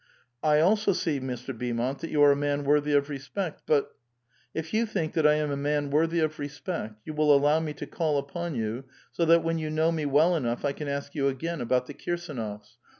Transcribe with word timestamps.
^^ 0.01 0.03
I 0.49 0.61
also 0.61 0.93
see, 0.93 1.19
Mr. 1.19 1.55
Beaumont, 1.55 1.99
that 1.99 2.09
you 2.09 2.23
are 2.23 2.31
a 2.31 2.35
man 2.35 2.63
worthy 2.63 2.93
of 2.93 3.07
respect, 3.07 3.61
but 3.67 3.91
—"*' 4.37 4.53
If 4.61 4.73
you 4.73 4.87
think 4.87 5.13
that 5.13 5.27
I 5.27 5.35
am 5.35 5.51
a 5.51 5.55
man 5.55 5.91
worthy 5.91 6.21
of 6.21 6.39
respect, 6.39 6.95
you 7.05 7.13
will 7.13 7.27
aUow 7.39 7.63
me 7.63 7.73
to 7.73 7.85
call 7.85 8.17
upon 8.17 8.55
you, 8.55 8.85
so 9.11 9.25
that 9.25 9.43
when 9.43 9.59
you 9.59 9.69
know 9.69 9.91
me 9.91 10.07
well 10.07 10.35
enough, 10.35 10.65
I 10.65 10.71
can 10.71 10.87
ask 10.87 11.13
you 11.13 11.27
again 11.27 11.61
about 11.61 11.85
the 11.85 11.93
KirsAnofs. 11.93 12.77